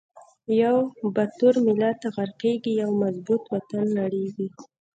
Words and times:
یو 0.61 0.77
با 1.13 1.23
تور 1.37 1.55
ملت 1.67 1.99
غر 2.15 2.29
قیږی، 2.41 2.73
یو 2.81 2.89
مظبو 3.01 3.35
ط 3.43 3.45
وطن 3.53 3.85
نړیزی 3.99 4.47